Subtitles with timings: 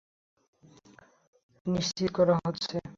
[1.65, 2.75] নিশ্চিত করা হচ্ছে।